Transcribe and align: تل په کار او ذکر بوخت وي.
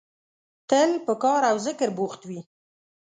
تل 0.69 0.91
په 1.05 1.13
کار 1.23 1.41
او 1.51 1.55
ذکر 1.65 1.89
بوخت 1.97 2.21
وي. 2.25 2.39